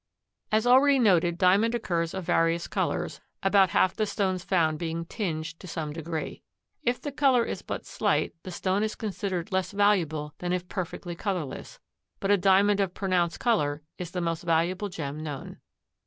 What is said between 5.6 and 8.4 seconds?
some degree. If the color is but slight,